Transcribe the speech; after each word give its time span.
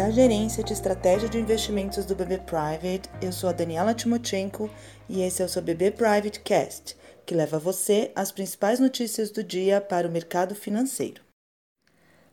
Da 0.00 0.10
Gerência 0.10 0.64
de 0.64 0.72
Estratégia 0.72 1.28
de 1.28 1.36
Investimentos 1.36 2.06
do 2.06 2.14
BB 2.14 2.38
Private, 2.38 3.02
eu 3.20 3.30
sou 3.30 3.50
a 3.50 3.52
Daniela 3.52 3.92
Timochenko 3.92 4.70
e 5.06 5.20
esse 5.20 5.42
é 5.42 5.44
o 5.44 5.48
seu 5.48 5.60
BB 5.60 5.90
Private 5.90 6.40
Cast, 6.40 6.96
que 7.26 7.34
leva 7.34 7.58
você 7.58 8.10
as 8.16 8.32
principais 8.32 8.80
notícias 8.80 9.30
do 9.30 9.44
dia 9.44 9.78
para 9.78 10.08
o 10.08 10.10
mercado 10.10 10.54
financeiro. 10.54 11.20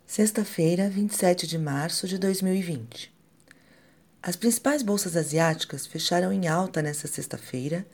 Sexta-feira, 0.05 0.89
27 0.89 1.45
de 1.45 1.57
março 1.57 2.07
de 2.07 2.18
2020. 2.18 3.14
As 4.23 4.38
principais 4.38 4.81
bolsas 4.81 5.18
asiáticas 5.18 5.86
fecharam 5.86 6.31
em 6.31 6.47
alta 6.47 6.81
nesta 6.81 7.05
sexta-feira, 7.05 7.86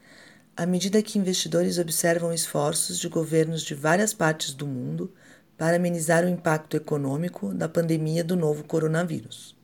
à 0.56 0.68
medida 0.68 1.02
que 1.02 1.18
investidores 1.18 1.80
observam 1.80 2.32
esforços 2.32 3.00
de 3.00 3.10
governos 3.10 3.64
de 3.64 3.74
várias 3.74 4.14
partes 4.14 4.54
do 4.54 4.68
mundo 4.68 5.12
para 5.58 5.78
amenizar 5.78 6.24
o 6.24 6.30
impacto 6.30 6.78
econômico 6.78 7.56
da 7.56 7.68
pandemia 7.68 8.24
do 8.24 8.36
novo 8.36 8.64
coronavírus. 8.64 9.63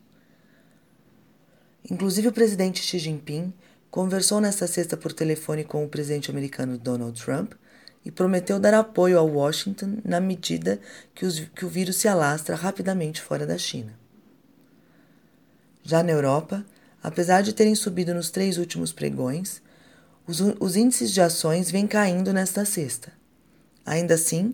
Inclusive, 1.89 2.27
o 2.27 2.33
presidente 2.33 2.81
Xi 2.81 2.99
Jinping 2.99 3.53
conversou 3.89 4.39
nesta 4.39 4.67
sexta 4.67 4.95
por 4.95 5.13
telefone 5.13 5.63
com 5.63 5.83
o 5.83 5.89
presidente 5.89 6.29
americano 6.29 6.77
Donald 6.77 7.21
Trump 7.23 7.53
e 8.05 8.11
prometeu 8.11 8.59
dar 8.59 8.73
apoio 8.73 9.17
a 9.17 9.21
Washington 9.21 9.97
na 10.03 10.20
medida 10.20 10.79
que, 11.13 11.25
os, 11.25 11.39
que 11.39 11.65
o 11.65 11.70
vírus 11.70 11.97
se 11.97 12.07
alastra 12.07 12.55
rapidamente 12.55 13.21
fora 13.21 13.45
da 13.45 13.57
China. 13.57 13.97
Já 15.84 16.03
na 16.03 16.11
Europa, 16.11 16.65
apesar 17.01 17.41
de 17.41 17.53
terem 17.53 17.75
subido 17.75 18.13
nos 18.13 18.29
três 18.29 18.57
últimos 18.57 18.91
pregões, 18.91 19.61
os, 20.27 20.39
os 20.59 20.75
índices 20.75 21.11
de 21.11 21.21
ações 21.21 21.71
vêm 21.71 21.87
caindo 21.87 22.31
nesta 22.31 22.63
sexta. 22.63 23.11
Ainda 23.85 24.13
assim, 24.13 24.53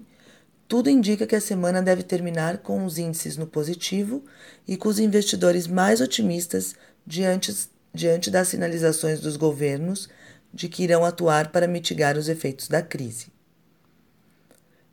tudo 0.67 0.89
indica 0.89 1.27
que 1.27 1.35
a 1.35 1.41
semana 1.41 1.81
deve 1.81 2.01
terminar 2.01 2.59
com 2.59 2.85
os 2.85 2.97
índices 2.97 3.37
no 3.37 3.45
positivo 3.45 4.23
e 4.67 4.77
com 4.77 4.89
os 4.89 4.97
investidores 4.97 5.67
mais 5.67 6.01
otimistas 6.01 6.75
diante, 7.05 7.53
diante 7.93 8.29
das 8.31 8.47
sinalizações 8.47 9.19
dos 9.19 9.37
governos 9.37 10.09
de 10.53 10.69
que 10.69 10.83
irão 10.83 11.03
atuar 11.03 11.51
para 11.51 11.67
mitigar 11.67 12.17
os 12.17 12.29
efeitos 12.29 12.67
da 12.67 12.81
crise. 12.81 13.27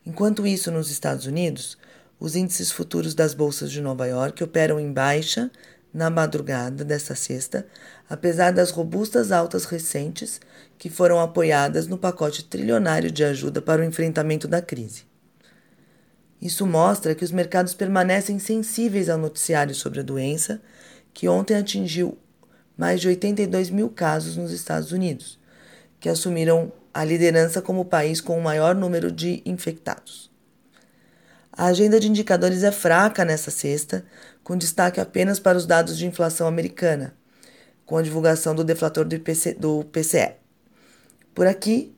Enquanto 0.05 0.47
isso, 0.47 0.71
nos 0.71 0.91
Estados 0.91 1.27
Unidos, 1.27 1.79
os 2.19 2.35
índices 2.35 2.71
futuros 2.71 3.15
das 3.15 3.35
bolsas 3.35 3.71
de 3.71 3.81
Nova 3.81 4.07
York 4.07 4.43
operam 4.43 4.79
em 4.81 4.93
baixa 4.93 5.51
na 5.93 6.09
madrugada 6.09 6.85
desta 6.85 7.15
sexta, 7.15 7.67
apesar 8.09 8.53
das 8.53 8.71
robustas 8.71 9.31
altas 9.31 9.65
recentes 9.65 10.41
que 10.79 10.91
foram 10.91 11.21
apoiadas 11.21 11.87
no 11.87 11.99
pacote 11.99 12.45
trilionário 12.45 13.11
de 13.11 13.23
ajuda 13.23 13.61
para 13.61 13.83
o 13.83 13.85
enfrentamento 13.85 14.49
da 14.49 14.63
crise. 14.63 15.05
Isso 16.41 16.67
mostra 16.67 17.15
que 17.15 17.25
os 17.25 17.31
mercados 17.31 17.75
permanecem 17.75 18.39
sensíveis 18.39 19.09
ao 19.09 19.19
noticiário 19.19 19.75
sobre 19.75 20.01
a 20.01 20.03
doença, 20.03 20.61
que 21.13 21.29
ontem 21.29 21.57
atingiu 21.57 22.19
mais 22.77 23.01
de 23.01 23.09
82 23.09 23.71
mil 23.71 23.89
casos 23.89 24.37
nos 24.37 24.51
Estados 24.51 24.93
Unidos, 24.93 25.39
que 26.01 26.09
assumiram 26.09 26.73
a 26.93 27.05
liderança 27.05 27.63
como 27.63 27.85
país 27.85 28.21
com 28.21 28.39
o 28.39 28.43
maior 28.43 28.75
número 28.75 29.11
de 29.11 29.43
infectados. 29.47 30.31
A 31.53 31.67
agenda 31.67 32.01
de 32.01 32.09
indicadores 32.09 32.63
é 32.63 32.73
fraca 32.73 33.25
nesta 33.25 33.51
sexta, 33.51 34.05
com 34.43 34.57
destaque 34.57 35.01
apenas 35.01 35.39
para 35.39 35.59
os 35.59 35.67
dados 35.67 35.97
de 35.99 36.07
inflação 36.07 36.47
americana, 36.47 37.15
com 37.85 37.97
a 37.97 38.03
divulgação 38.03 38.55
do 38.55 38.65
deflator 38.65 39.05
do, 39.05 39.15
IPC, 39.15 39.55
do 39.55 39.85
PCE. 39.85 40.33
Por 41.35 41.47
aqui, 41.47 41.95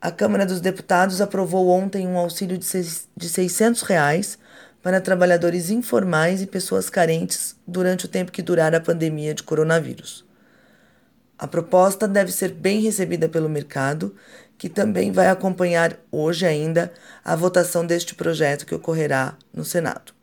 a 0.00 0.10
Câmara 0.10 0.44
dos 0.44 0.60
Deputados 0.60 1.20
aprovou 1.20 1.68
ontem 1.68 2.06
um 2.06 2.18
auxílio 2.18 2.58
de 2.58 3.28
600 3.28 3.82
reais 3.82 4.38
para 4.86 5.00
trabalhadores 5.00 5.68
informais 5.68 6.40
e 6.40 6.46
pessoas 6.46 6.88
carentes 6.88 7.56
durante 7.66 8.04
o 8.04 8.08
tempo 8.08 8.30
que 8.30 8.40
durar 8.40 8.72
a 8.72 8.80
pandemia 8.80 9.34
de 9.34 9.42
coronavírus. 9.42 10.24
A 11.36 11.48
proposta 11.48 12.06
deve 12.06 12.30
ser 12.30 12.52
bem 12.52 12.80
recebida 12.80 13.28
pelo 13.28 13.48
mercado, 13.48 14.14
que 14.56 14.68
também 14.68 15.10
vai 15.10 15.26
acompanhar 15.26 15.96
hoje 16.08 16.46
ainda 16.46 16.92
a 17.24 17.34
votação 17.34 17.84
deste 17.84 18.14
projeto 18.14 18.64
que 18.64 18.76
ocorrerá 18.76 19.36
no 19.52 19.64
Senado. 19.64 20.14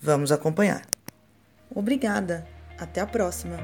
Vamos 0.00 0.30
acompanhar. 0.30 0.82
Obrigada. 1.74 2.46
Até 2.78 3.00
a 3.00 3.06
próxima. 3.06 3.56